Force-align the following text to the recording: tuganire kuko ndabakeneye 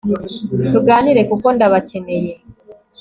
tuganire 0.69 1.21
kuko 1.29 1.47
ndabakeneye 1.55 2.33